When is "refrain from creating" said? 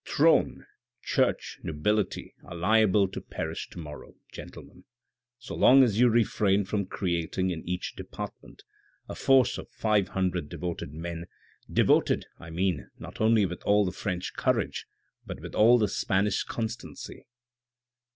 6.09-7.51